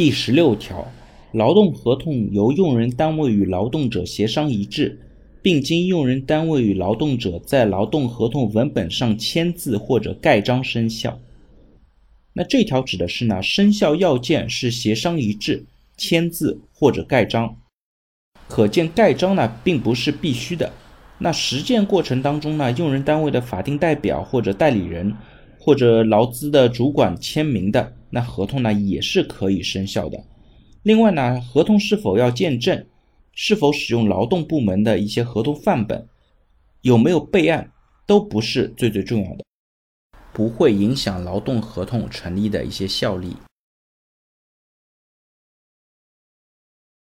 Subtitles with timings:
[0.00, 0.90] 第十六条，
[1.30, 4.98] 劳动合同由用人单位与劳动者协商一致，
[5.42, 11.20] 并经用人单位与劳动者在劳动合同文本上签字或者盖章生效。
[12.32, 15.66] 那这条指的是呢，生效要件是协商一致、
[15.98, 17.54] 签字或者盖章。
[18.48, 20.72] 可见盖章呢并不是必须的。
[21.18, 25.14] 那实践过程当中呢，用人单位的法定代表或者代理人，
[25.58, 30.22] 或者劳资的主管签名的，那合同呢也是可以生效的。
[30.82, 32.86] 另外呢，合同是否要见证，
[33.32, 36.08] 是否使用劳动部门的一些合同范本，
[36.82, 37.70] 有没有备案，
[38.06, 39.44] 都不是最最重要的，
[40.32, 43.36] 不会影响劳动合同成立的一些效力。